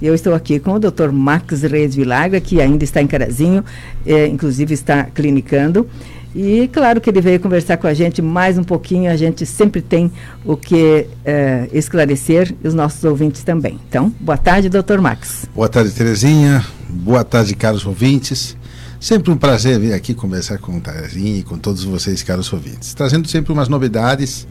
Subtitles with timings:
[0.00, 1.10] Eu estou aqui com o Dr.
[1.12, 3.64] Max Reis Vilagra, que ainda está em Carazinho,
[4.06, 5.88] é, inclusive está clinicando.
[6.34, 9.80] E claro que ele veio conversar com a gente mais um pouquinho, a gente sempre
[9.80, 10.12] tem
[10.44, 13.80] o que é, esclarecer e os nossos ouvintes também.
[13.88, 15.46] Então, boa tarde, doutor Max.
[15.54, 16.64] Boa tarde, Terezinha.
[16.88, 18.56] Boa tarde, caros ouvintes.
[19.00, 22.94] Sempre um prazer vir aqui conversar com o Terezinha e com todos vocês, caros ouvintes.
[22.94, 24.46] Trazendo sempre umas novidades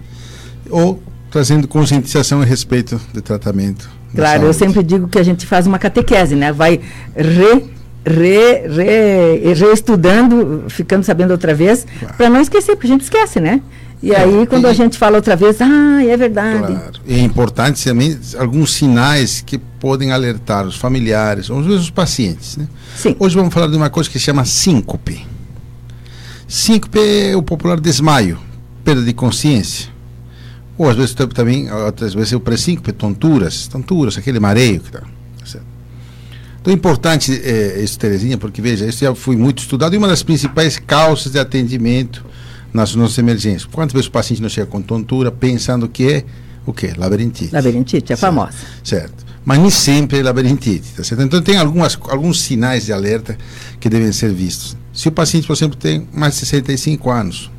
[0.69, 1.01] ou
[1.37, 3.87] trazendo conscientização a respeito do tratamento.
[4.15, 6.51] Claro, eu sempre digo que a gente faz uma catequese, né?
[6.51, 6.81] Vai
[7.15, 12.15] re re, re, reestudando, ficando sabendo outra vez, claro.
[12.15, 13.61] para não esquecer, porque a gente esquece, né?
[14.01, 16.73] E aí, quando e, a gente fala outra vez, ah, é verdade.
[16.73, 17.01] Claro.
[17.07, 22.57] É importante também alguns sinais que podem alertar os familiares, ou os pacientes.
[22.57, 22.67] Né?
[22.95, 23.15] Sim.
[23.19, 25.23] Hoje vamos falar de uma coisa que se chama síncope.
[26.47, 28.39] Síncope é o popular desmaio,
[28.83, 29.96] perda de consciência.
[30.77, 35.03] Ou às vezes também, outras vezes o pré-síncope, tonturas, tonturas, aquele mareio que tá.
[36.67, 40.07] Então é importante é, isso, Terezinha, porque veja, isso já foi muito estudado e uma
[40.09, 42.25] das principais causas de atendimento
[42.73, 43.63] nas nossas emergências.
[43.63, 46.25] Quantas vezes o paciente não chega com tontura pensando que é
[46.65, 46.91] o quê?
[46.97, 47.53] Labirintite.
[47.53, 48.51] Labirintite, é famosa.
[48.83, 49.25] Certo.
[49.45, 51.23] Mas nem sempre é labirintite, tá certo?
[51.23, 53.37] Então tem algumas, alguns sinais de alerta
[53.79, 54.75] que devem ser vistos.
[54.91, 57.49] Se o paciente, por exemplo, tem mais de 65 anos,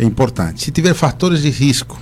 [0.00, 0.64] é importante.
[0.64, 1.96] Se tiver fatores de risco,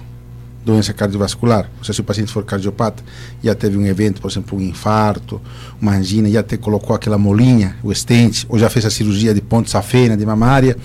[0.64, 1.70] doença cardiovascular.
[1.78, 3.02] Ou seja, se o paciente for cardiopata,
[3.42, 5.40] já teve um evento, por exemplo, um infarto,
[5.80, 9.40] uma angina, já te colocou aquela molinha, o estente, ou já fez a cirurgia de
[9.40, 10.76] ponte safena, de mamária,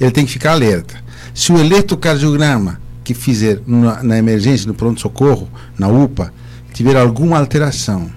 [0.00, 0.96] ele tem que ficar alerta.
[1.32, 6.32] Se o eletrocardiograma que fizer na, na emergência, no pronto-socorro, na UPA,
[6.74, 8.10] tiver alguma alteração,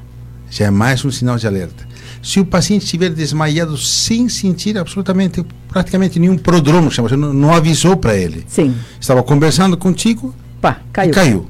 [0.49, 1.87] já é mais um sinal de alerta.
[2.21, 7.53] Se o paciente estiver desmaiado sem sentir absolutamente, praticamente nenhum prodromo, chama, você não, não
[7.53, 8.43] avisou para ele.
[8.47, 8.75] Sim.
[8.99, 11.13] Estava conversando contigo, Pá, caiu.
[11.13, 11.47] caiu.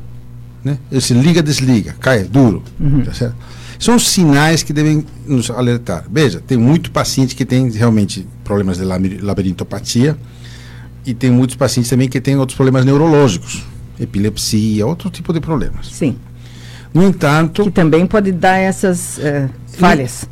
[0.64, 0.78] Né?
[0.92, 2.64] Esse liga, desliga, cai, duro.
[2.80, 3.04] Uhum.
[3.04, 3.36] Tá certo?
[3.78, 6.06] São sinais que devem nos alertar.
[6.10, 10.16] Veja, tem muito paciente que tem realmente problemas de labirintopatia
[11.04, 13.64] e tem muitos pacientes também que têm outros problemas neurológicos,
[14.00, 15.88] epilepsia, outro tipo de problemas.
[15.88, 16.16] Sim.
[16.94, 17.64] No entanto.
[17.64, 20.28] Que também pode dar essas uh, falhas.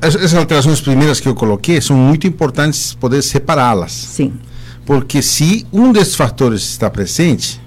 [0.00, 3.92] Essas alterações primeiras que eu coloquei são muito importantes poder separá-las.
[3.92, 4.32] Sim.
[4.86, 7.60] Porque se um desses fatores está presente,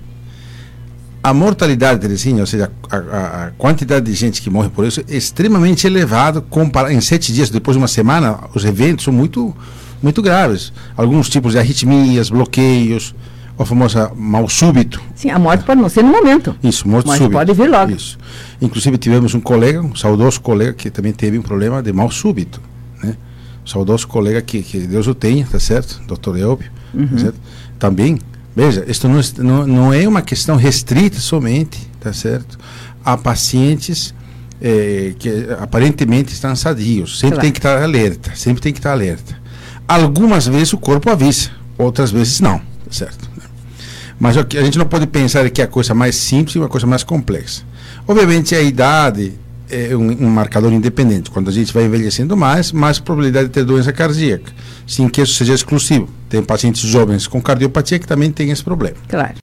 [1.22, 5.02] a mortalidade, Terezinha, ou seja, a, a, a, quantidade de gente que morre por isso
[5.02, 6.44] é extremamente elevada.
[6.90, 9.56] Em sete dias, depois de uma semana, os eventos são muito,
[10.02, 10.72] muito graves.
[10.96, 13.14] Alguns tipos de arritmias, bloqueios,
[13.58, 15.02] a famosa mal súbito.
[15.14, 16.56] Sim, a morte pode não ser no momento.
[16.64, 17.40] Isso, morte mas súbita.
[17.40, 17.92] pode vir logo.
[17.92, 18.18] Isso.
[18.62, 22.62] Inclusive tivemos um colega, um saudoso colega, que também teve um problema de mal súbito.
[23.04, 23.18] Né?
[23.62, 26.02] Um saudoso colega que, que Deus o tenha, tá certo?
[26.08, 27.08] Doutor Elbio, tá uhum.
[27.08, 27.40] tá certo?
[27.78, 28.20] Também
[28.60, 32.60] Veja, isso não, não, não é uma questão restrita somente, tá certo?
[33.06, 34.14] A pacientes
[34.62, 37.20] é, que aparentemente estão sadios.
[37.20, 37.42] Sempre claro.
[37.42, 39.34] tem que estar alerta, sempre tem que estar alerta.
[39.88, 43.30] Algumas vezes o corpo avisa, outras vezes não, tá certo?
[44.20, 46.86] Mas a gente não pode pensar que é a coisa mais simples e uma coisa
[46.86, 47.64] mais complexa.
[48.06, 49.36] Obviamente a idade
[49.70, 51.30] é um, um, marcador independente.
[51.30, 54.52] Quando a gente vai envelhecendo mais, mais probabilidade de ter doença cardíaca,
[54.88, 56.10] sem que isso seja exclusivo.
[56.28, 58.98] Tem pacientes jovens com cardiopatia que também têm esse problema.
[59.08, 59.36] Claro.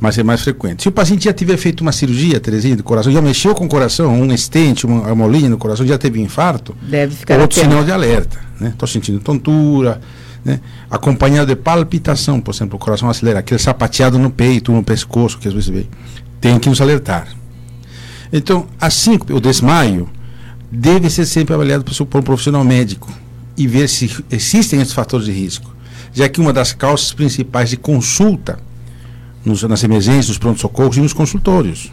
[0.00, 0.82] Mas é mais frequente.
[0.82, 3.68] Se o paciente já tiver feito uma cirurgia, Terezinha, do coração, já mexeu com o
[3.68, 7.92] coração, um estente, uma molinha no coração, já teve infarto, deve ficar outro sinal de
[7.92, 8.38] alerta.
[8.54, 8.92] Estou né?
[8.92, 10.00] sentindo tontura,
[10.42, 10.60] né?
[10.90, 15.46] acompanhado de palpitação, por exemplo, o coração acelera, aquele sapateado no peito, no pescoço, que
[15.46, 15.86] às vezes vem.
[16.40, 17.28] Tem que nos alertar.
[18.32, 20.08] Então, assim, o desmaio
[20.70, 23.10] deve ser sempre avaliado por um profissional médico
[23.56, 25.74] e ver se existem esses fatores de risco,
[26.12, 28.58] já que uma das causas principais de consulta
[29.44, 31.92] nos, nas emergências, nos pronto-socorros e nos consultórios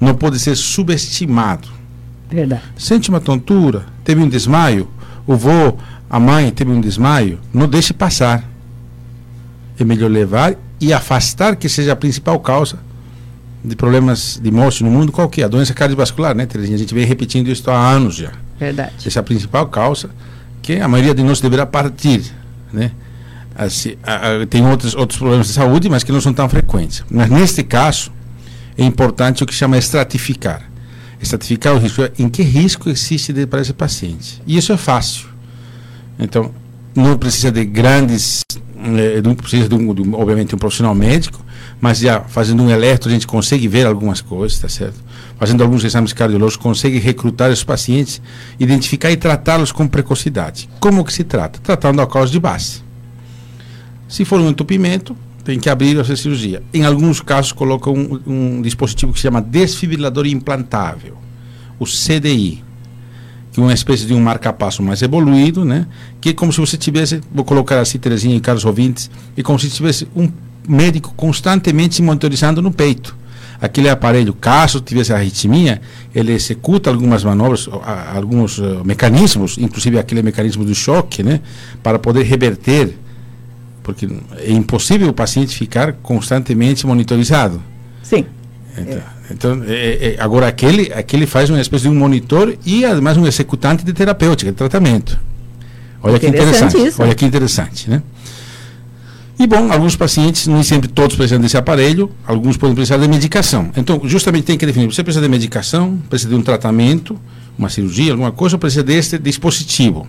[0.00, 1.68] não pode ser subestimado.
[2.28, 2.62] Verdade.
[2.76, 4.88] Sente uma tontura, teve um desmaio,
[5.26, 5.76] o vô,
[6.08, 8.44] a mãe teve um desmaio, não deixe passar.
[9.78, 12.78] É melhor levar e afastar que seja a principal causa
[13.64, 15.44] de problemas de morte no mundo, qual que é?
[15.44, 16.76] A doença cardiovascular, né, Terezinha?
[16.76, 18.32] A gente vem repetindo isso há anos já.
[18.58, 18.92] Verdade.
[19.06, 20.10] Essa é a principal causa
[20.60, 22.22] que a maioria de nós deverá partir,
[22.72, 22.90] né?
[23.54, 27.04] Assim, a, a, tem outros, outros problemas de saúde, mas que não são tão frequentes.
[27.10, 28.12] Mas neste caso,
[28.76, 30.62] é importante o que chama estratificar.
[31.22, 34.42] Estratificar o risco, em que risco existe de, para esse paciente.
[34.46, 35.28] E isso é fácil.
[36.18, 36.52] Então,
[36.94, 38.42] não precisa de grandes,
[38.76, 41.44] eh, não precisa de, um, de obviamente, um profissional médico,
[41.80, 45.02] mas já fazendo um eletro a gente consegue ver algumas coisas, tá certo?
[45.38, 48.22] Fazendo alguns exames cardiológicos, consegue recrutar os pacientes,
[48.58, 50.68] identificar e tratá-los com precocidade.
[50.78, 51.58] Como que se trata?
[51.62, 52.82] Tratando a causa de base.
[54.08, 56.62] Se for um entupimento, tem que abrir essa cirurgia.
[56.72, 61.18] Em alguns casos, coloca um, um dispositivo que se chama desfibrilador implantável.
[61.78, 62.62] o CDI,
[63.54, 65.86] que uma espécie de um marca-passo mais evoluído, né?
[66.20, 69.08] Que é como se você tivesse, vou colocar assim, Terezinha e caros ouvintes,
[69.38, 70.28] é como se tivesse um
[70.68, 73.16] médico constantemente se monitorizando no peito.
[73.60, 75.80] Aquele aparelho, caso tivesse arritmia,
[76.12, 77.68] ele executa algumas manobras,
[78.12, 81.40] alguns uh, mecanismos, inclusive aquele mecanismo do choque, né?
[81.80, 82.98] Para poder reverter
[83.84, 84.08] porque
[84.38, 87.62] é impossível o paciente ficar constantemente monitorizado.
[88.02, 88.24] Sim.
[88.76, 89.13] Então, é.
[89.30, 93.26] Então é, é, agora aquele, aquele faz uma espécie de um monitor e ademais um
[93.26, 95.18] executante de terapêutica, de tratamento.
[96.02, 96.76] Olha que interessante.
[96.76, 97.02] Isso.
[97.02, 98.02] Olha que interessante, né?
[99.38, 103.70] E bom, alguns pacientes, nem sempre todos precisam desse aparelho, alguns podem precisar de medicação.
[103.76, 107.18] Então, justamente tem que definir, você precisa de medicação, precisa de um tratamento,
[107.58, 110.06] uma cirurgia, alguma coisa, ou precisa deste dispositivo.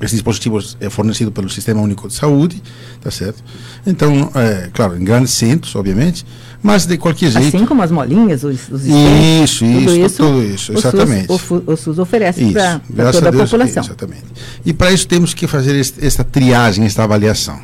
[0.00, 2.62] Esse dispositivo é fornecido pelo Sistema Único de Saúde,
[3.00, 3.42] tá certo?
[3.84, 6.24] Então, é, claro, em grandes centros, obviamente,
[6.62, 7.56] mas de qualquer jeito.
[7.56, 11.32] Assim como as molinhas, os, os isso, tudo isso, tudo isso, exatamente.
[11.32, 12.80] O SUS, o, o SUS oferece para
[13.12, 13.82] toda a, Deus, população.
[13.82, 14.24] Exatamente.
[14.64, 17.60] E para isso temos que fazer este, esta triagem, esta avaliação.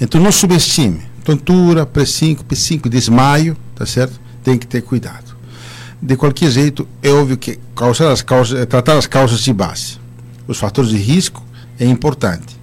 [0.00, 1.02] Então, não subestime.
[1.24, 4.20] Tontura, P5, P5, desmaio, tá certo?
[4.42, 5.34] Tem que ter cuidado.
[6.02, 10.03] De qualquer jeito, é óbvio que causar as causas, tratar as causas de base
[10.46, 11.42] os fatores de risco
[11.78, 12.58] é importante.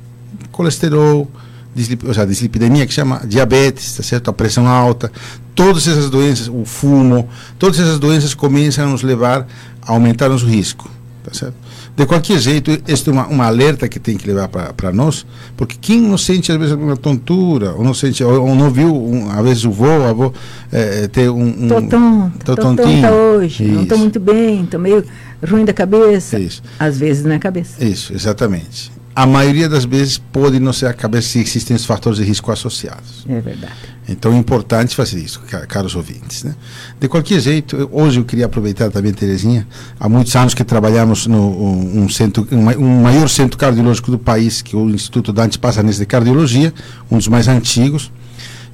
[0.51, 1.29] Colesterol,
[1.75, 4.29] dislip, ou seja, dislipidemia, que chama diabetes, tá certo?
[4.29, 5.11] a pressão alta,
[5.55, 9.47] todas essas doenças, o fumo, todas essas doenças começam a nos levar
[9.81, 10.89] a aumentar nosso risco.
[11.23, 11.55] Tá certo?
[12.01, 15.23] De qualquer jeito, este é uma, uma alerta que tem que levar para nós,
[15.55, 18.91] porque quem não sente às vezes uma tontura, ou não sente, ou, ou não viu,
[18.91, 20.33] um, às vezes o vô, a avó,
[20.71, 21.47] é, ter um.
[21.47, 23.73] um tô tonto, tô, tô tonta hoje, Isso.
[23.73, 25.05] não estou muito bem, estou meio
[25.47, 26.39] ruim da cabeça.
[26.39, 26.63] Isso.
[26.79, 27.85] Às vezes é cabeça.
[27.85, 32.17] Isso, exatamente a maioria das vezes pode não ser a cabeça se existem os fatores
[32.17, 33.25] de risco associados.
[33.27, 33.73] É verdade.
[34.07, 36.43] Então é importante fazer isso, caros ouvintes.
[36.43, 36.55] Né?
[36.99, 39.67] De qualquer jeito, hoje eu queria aproveitar também, Terezinha,
[39.99, 44.75] há muitos anos que trabalhamos no um, centro, um, maior centro cardiológico do país, que
[44.75, 46.73] é o Instituto Dante Passanese de Cardiologia,
[47.09, 48.11] um dos mais antigos,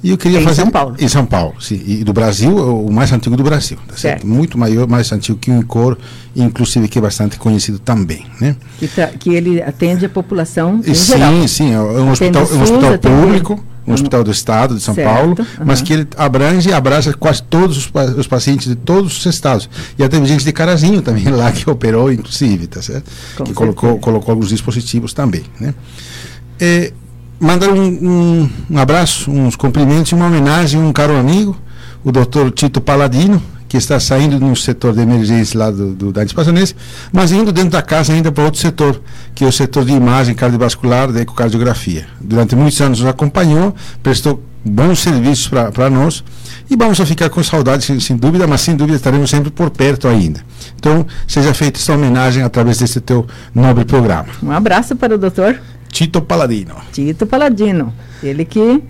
[0.02, 0.62] e eu queria em fazer.
[0.62, 0.96] Em São Paulo.
[0.98, 1.82] Em São Paulo, sim.
[1.86, 3.76] E do Brasil, o mais antigo do Brasil.
[3.78, 4.00] Tá certo?
[4.00, 4.26] certo?
[4.26, 5.96] Muito maior, mais antigo que o Incor,
[6.36, 8.24] inclusive que é bastante conhecido também.
[8.40, 8.56] Né?
[8.78, 10.80] Que, tá, que ele atende a população.
[10.86, 11.48] Em sim, geral.
[11.48, 11.72] sim.
[11.72, 15.36] É um hospital, SUS, um hospital público, um hospital do Estado de São certo, Paulo,
[15.38, 15.64] uhum.
[15.64, 19.68] mas que ele abrange e abraça quase todos os, os, pacientes de todos os estados.
[19.98, 23.10] E até gente de Carazinho também lá que operou, inclusive, tá certo?
[23.36, 25.42] Com que colocou, colocou alguns dispositivos também.
[25.58, 25.74] Né?
[26.60, 26.92] É,
[27.40, 31.56] mandar um, um, um, abraço, uns cumprimentos e uma homenagem a um caro amigo,
[32.04, 36.34] o doutor Tito Paladino, que está saindo no setor de emergência lá do, do Dante
[36.34, 36.74] Passanense,
[37.12, 39.00] mas indo dentro da casa ainda para outro setor,
[39.34, 42.06] que é o setor de imagem cardiovascular da ecocardiografia.
[42.20, 46.24] Durante muitos anos nos acompanhou, prestou bons serviços para nós
[46.68, 50.08] e vamos ficar com saudades, sem, sem, dúvida, mas sem dúvida estaremos sempre por perto
[50.08, 50.40] ainda.
[50.76, 54.28] Então, seja feita essa homenagem através desse teu nobre programa.
[54.42, 55.58] Um abraço para o doutor
[55.90, 56.74] Tito Paladino.
[56.92, 57.92] Tito Paladino.
[58.22, 58.82] Ele que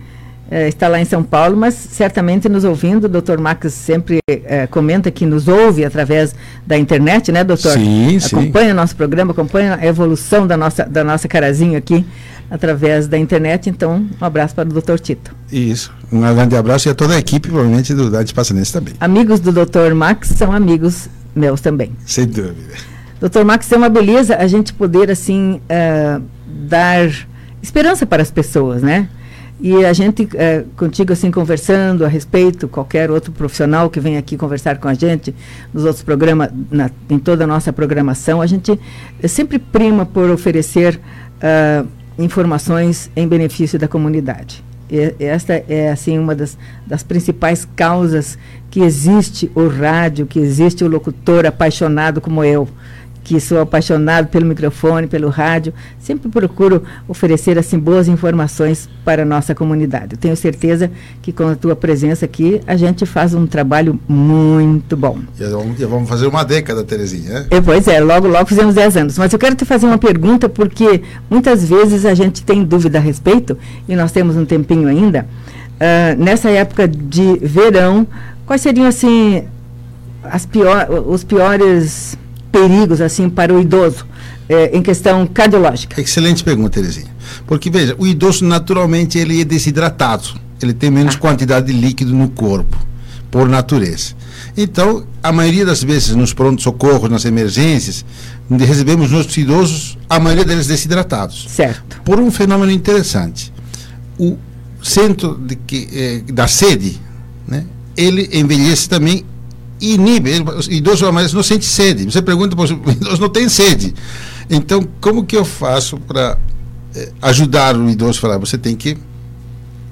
[0.51, 3.05] é, está lá em São Paulo, mas certamente nos ouvindo.
[3.05, 6.33] O doutor Max sempre é, comenta que nos ouve através
[6.65, 7.73] da internet, né, doutor?
[7.73, 8.71] Sim, acompanha sim.
[8.71, 12.03] o nosso programa, acompanha a evolução da nossa, da nossa carazinho aqui
[12.49, 13.69] através da internet.
[13.69, 15.35] Então, um abraço para o doutor Tito.
[15.51, 15.93] Isso.
[16.11, 18.95] Um grande abraço e a toda a equipe, provavelmente, do Dade Passanense também.
[18.99, 21.91] Amigos do doutor Max são amigos meus também.
[22.05, 22.73] Sem dúvida.
[23.19, 26.23] Doutor Max, é uma beleza a gente poder, assim, uh,
[26.69, 27.09] dar
[27.61, 29.09] esperança para as pessoas, né?
[29.61, 34.37] E a gente, é, contigo assim, conversando a respeito, qualquer outro profissional que vem aqui
[34.37, 35.35] conversar com a gente,
[35.73, 38.79] nos outros programas, na, em toda a nossa programação, a gente
[39.27, 41.85] sempre prima por oferecer uh,
[42.17, 44.63] informações em benefício da comunidade.
[44.89, 46.57] E, esta é, assim, uma das,
[46.87, 48.37] das principais causas
[48.71, 52.65] que existe o rádio, que existe o locutor apaixonado como eu
[53.29, 59.25] que sou apaixonado pelo microfone, pelo rádio, sempre procuro oferecer assim boas informações para a
[59.25, 60.13] nossa comunidade.
[60.13, 60.89] Eu tenho certeza
[61.21, 65.19] que com a tua presença aqui a gente faz um trabalho muito bom.
[65.37, 65.47] Já
[65.85, 67.45] vamos fazer uma década, Terezinha.
[67.51, 67.61] É?
[67.61, 69.17] Pois é, logo, logo fizemos 10 anos.
[69.19, 73.01] Mas eu quero te fazer uma pergunta porque muitas vezes a gente tem dúvida a
[73.01, 73.55] respeito
[73.87, 75.27] e nós temos um tempinho ainda.
[75.75, 78.07] Uh, nessa época de verão,
[78.47, 79.43] quais seriam assim
[80.23, 82.17] as pior, os piores
[82.51, 84.05] perigos assim para o idoso
[84.47, 86.01] é, em questão cardiológica?
[86.01, 87.11] Excelente pergunta, Terezinha.
[87.45, 90.29] Porque veja, o idoso naturalmente ele é desidratado,
[90.61, 91.19] ele tem menos ah.
[91.19, 92.77] quantidade de líquido no corpo,
[93.29, 94.13] por natureza.
[94.57, 98.03] Então, a maioria das vezes nos pronto-socorros, nas emergências,
[98.49, 101.47] recebemos nossos idosos, a maioria deles desidratados.
[101.49, 102.01] Certo.
[102.03, 103.53] Por um fenômeno interessante.
[104.17, 104.37] O
[104.81, 106.99] centro de que, eh, da sede,
[107.47, 107.65] né,
[107.95, 109.23] ele envelhece também
[109.79, 110.39] inibe.
[110.41, 112.05] O idoso mas não sente sede.
[112.05, 113.93] Você pergunta para o idoso, não tem sede.
[114.49, 116.37] Então, como que eu faço para
[116.95, 118.37] eh, ajudar o idoso a falar?
[118.37, 118.97] Você tem que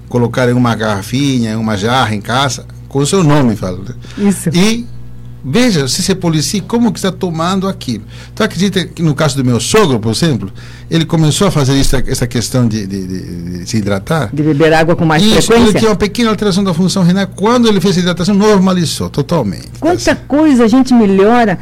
[0.10, 3.80] colocar em uma garrafinha, em uma jarra em casa, com o seu nome, fala.
[3.80, 4.30] Né?
[4.30, 4.50] Isso.
[4.54, 4.86] E
[5.44, 8.04] veja, se você policia, como que está tomando aquilo.
[8.34, 10.52] Então, acredita que no caso do meu sogro, por exemplo,
[10.90, 14.30] ele começou a fazer isso, essa questão de, de, de, de se hidratar.
[14.34, 15.70] De beber água com mais isso, frequência?
[15.70, 17.28] Ele tinha uma pequena alteração da função renal.
[17.28, 19.72] Quando ele fez a hidratação, normalizou totalmente.
[19.80, 21.58] Quanta coisa a gente melhora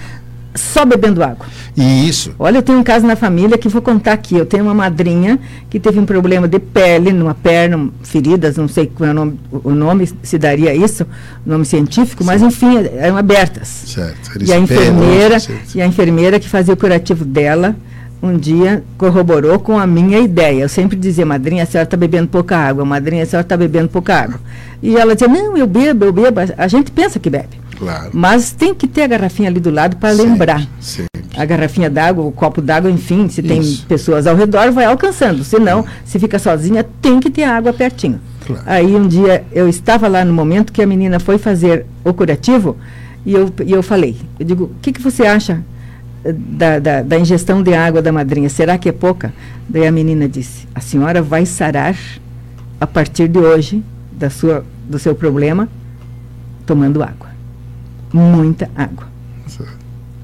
[0.56, 1.46] só bebendo água.
[1.76, 2.34] Isso.
[2.40, 4.36] Olha, eu tenho um caso na família que vou contar aqui.
[4.36, 5.38] Eu tenho uma madrinha
[5.70, 9.40] que teve um problema de pele numa perna, feridas, não sei qual é o nome,
[9.52, 11.06] o nome se daria isso,
[11.46, 13.68] nome científico, mas enfim, eram abertas.
[13.68, 14.44] Certo.
[14.44, 15.38] e a enfermeira,
[15.74, 17.76] e a enfermeira que fazia o curativo dela,
[18.22, 20.62] um dia corroborou com a minha ideia.
[20.62, 23.90] Eu sempre dizia, madrinha, a senhora está bebendo pouca água, madrinha, a senhora está bebendo
[23.90, 24.40] pouca água.
[24.82, 26.40] E ela dizia, não, eu bebo, eu bebo.
[26.58, 27.65] A gente pensa que bebe.
[27.78, 28.10] Claro.
[28.14, 30.66] Mas tem que ter a garrafinha ali do lado para lembrar.
[30.80, 31.08] Sempre.
[31.36, 33.48] A garrafinha d'água, o copo d'água, enfim, se Isso.
[33.48, 35.44] tem pessoas ao redor, vai alcançando.
[35.44, 38.22] Se não, se fica sozinha, tem que ter água pertinho.
[38.46, 38.64] Claro.
[38.66, 42.78] Aí um dia eu estava lá no momento que a menina foi fazer o curativo
[43.26, 45.64] e eu, e eu falei, eu digo, o que, que você acha
[46.24, 48.48] eh, da, da, da ingestão de água da madrinha?
[48.48, 49.34] Será que é pouca?
[49.68, 51.98] Daí a menina disse, a senhora vai sarar
[52.80, 55.68] a partir de hoje da sua, do seu problema
[56.66, 57.35] tomando água.
[58.16, 59.06] Muita água.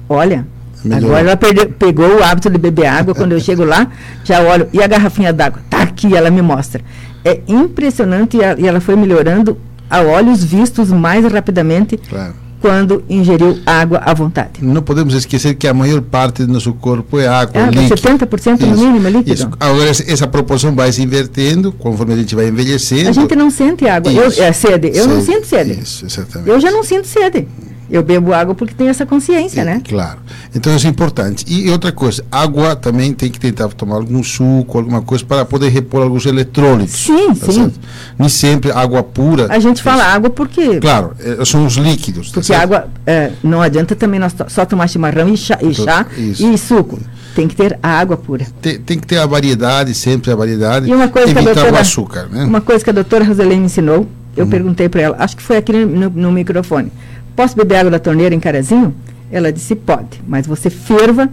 [0.08, 0.46] Olha,
[0.84, 1.10] Melhorou.
[1.10, 3.14] agora ela perdeu- pegou o hábito de beber água.
[3.14, 3.86] Quando eu chego lá,
[4.24, 4.66] já olho.
[4.72, 5.60] E a garrafinha d'água?
[5.68, 6.82] Tá aqui, ela me mostra.
[7.24, 9.56] É impressionante e, a- e ela foi melhorando
[9.90, 12.34] a olhos vistos mais rapidamente Claro.
[12.60, 14.62] quando ingeriu água à vontade.
[14.62, 18.00] Não podemos esquecer que a maior parte do nosso corpo é água, Água, líquido.
[18.00, 19.34] 70% no Isso, mínimo é líquido.
[19.34, 19.50] Isso.
[19.60, 23.08] Agora, essa, proporção vai se invertendo conforme a gente vai envelhecendo.
[23.10, 24.10] A gente não sente água.
[24.10, 24.90] Eu, é, sede.
[24.94, 25.78] Eu não sinto sede.
[25.80, 26.48] Isso, exatamente.
[26.50, 27.46] Eu já não sinto sede.
[27.92, 29.82] Eu bebo água porque tenho essa consciência, É, né?
[29.86, 30.18] Claro.
[30.54, 31.44] Então isso é importante.
[31.46, 35.68] E outra coisa, água também tem que tentar tomar algum suco, alguma coisa para poder
[35.68, 36.94] repor alguns eletrôlitos.
[36.94, 37.52] Sim, tá sim.
[37.52, 37.78] certo?
[38.18, 39.46] Nem sempre água pura.
[39.50, 42.28] A gente fala água porque Claro, eh, são os líquidos.
[42.28, 42.62] tá Porque certo?
[42.62, 46.50] água, é, não adianta também nós só tomar chimarrão e chá, e, chá Isso.
[46.50, 46.98] e suco.
[47.34, 48.46] Tem que ter a água pura.
[48.62, 50.88] Tem, tem que ter a variedade, sempre a variedade.
[50.88, 52.44] E uma coisa que a evitar doutora, o açúcar, né?
[52.44, 54.50] uma coisa que a doutora Roselene me ensinou, eu Uhum.
[54.50, 56.90] perguntei para ela, acho que foi aqui no, no microfone,
[57.36, 58.94] posso beber água da torneira em Carazinho?
[59.30, 61.28] Ela disse, pode, mas você ferva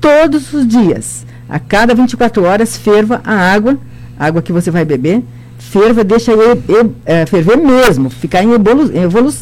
[0.00, 1.26] todos os dias.
[1.48, 3.76] A cada 24 horas, ferva a água,
[4.18, 5.22] a água que você vai beber,
[5.58, 6.32] ferva, deixa
[7.04, 8.90] é, ferver mesmo, ficar em, evolu,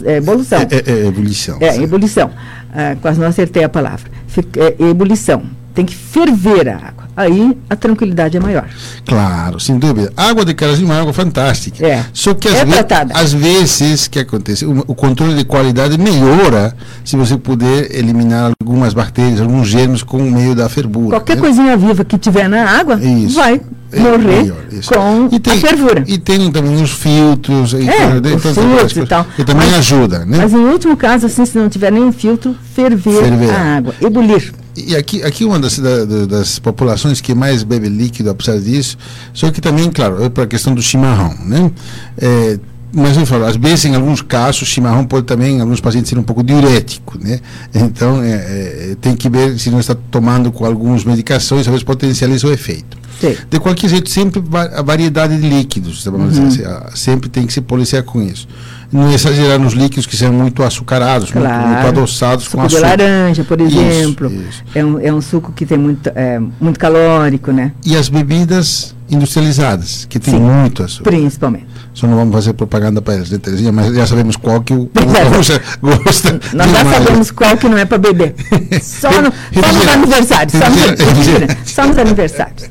[0.04, 0.58] é, evolução.
[0.60, 1.58] É, é, é ebulição.
[1.60, 2.30] É, ebulição.
[2.74, 4.10] Ah, quase não acertei a palavra.
[4.26, 5.42] Fica- é, ebulição.
[5.74, 7.07] Tem que ferver a água.
[7.18, 8.64] Aí a tranquilidade é maior.
[9.04, 10.12] Claro, sem dúvida.
[10.16, 11.84] Água de carazinho é uma água fantástica.
[11.84, 12.04] É.
[12.12, 12.74] Só que às, É ve-
[13.12, 14.64] às vezes, o que acontece?
[14.64, 20.18] O, o controle de qualidade melhora se você puder eliminar algumas bactérias, alguns germes com
[20.18, 21.16] o meio da fervura.
[21.16, 21.40] Qualquer né?
[21.42, 23.34] coisinha viva que tiver na água Isso.
[23.34, 23.60] vai
[23.90, 24.56] É, morrer melhor,
[24.86, 26.04] com tem, a fervura.
[26.06, 27.72] E tem também os filtros.
[27.72, 29.26] E, É, tudo, os tantas filtros e tal.
[29.34, 30.36] Que também Mas- ajuda, né?
[30.38, 33.50] Mas em último caso, assim, se não tiver nenhum filtro, ferver, Ferver.
[33.50, 34.52] a água, ebulir.
[34.86, 38.96] E aqui, aqui uma das, da- da- das populações que mais bebe líquido, apesar disso,
[39.32, 41.70] só que também, claro, é para a questão do chimarrão, né?
[42.16, 42.58] É,
[42.92, 46.18] mas eu falo, às vezes, em alguns casos, chimarrão pode também, em alguns pacientes, ser
[46.18, 47.40] um pouco diurético, né?
[47.74, 52.46] Então, é, é, tem que ver se não está tomando com algumas medicações, talvez potencialize
[52.46, 52.96] o efeito.
[53.20, 53.36] Sei.
[53.50, 54.40] De qualquer jeito, sempre
[54.74, 56.06] a variedade de líquidos?
[56.06, 56.50] Uhum.
[56.50, 58.46] Se- a- sempre tem que se policiar com isso.
[58.90, 61.68] Não exagerar nos líquidos que são muito açucarados, muito, Claro.
[61.68, 62.88] muito adoçados com Suco de açúcar.
[62.88, 64.32] laranja, por Isso, exemplo.
[64.32, 64.62] isso.
[64.74, 67.72] É, um, é um suco que tem muito, é, muito calórico, né?
[67.84, 70.40] E as bebidas industrializadas, que tem Sim.
[70.40, 71.10] muito açúcar.
[71.10, 71.66] Principalmente.
[71.92, 73.72] Só não vamos fazer propaganda para elas, né, Terezinha?
[73.72, 77.76] Mas já sabemos qual que o povo gosta, gosta Nós já sabemos qual que não
[77.76, 78.34] é para beber.
[78.82, 80.52] Só, no, só nos aniversários.
[80.52, 82.70] Só nos, só aniversários.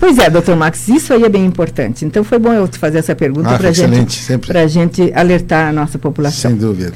[0.00, 2.06] Pois é, doutor Max, isso aí é bem importante.
[2.06, 4.56] Então foi bom eu te fazer essa pergunta Ah, para gente, sempre.
[4.58, 6.50] a gente alertar a nossa população.
[6.50, 6.90] Sem dúvida.